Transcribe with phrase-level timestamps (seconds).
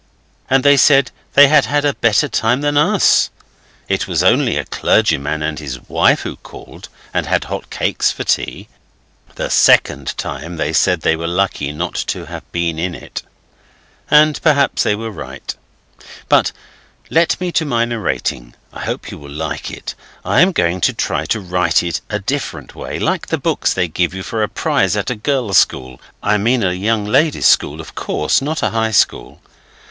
[0.49, 3.29] And they said they had had a better time than us.
[3.87, 8.67] (It was only a clergyman and his wife who called, and hot cakes for tea.)
[9.35, 13.21] The second time they said they were lucky not to have been in it.
[14.09, 15.53] And perhaps they were right.
[16.27, 16.51] But
[17.11, 18.55] let me to my narrating.
[18.73, 19.93] I hope you will like it.
[20.25, 23.87] I am going to try to write it a different way, like the books they
[23.87, 27.79] give you for a prize at a girls' school I mean a 'young ladies' school',
[27.79, 29.43] of course not a high school.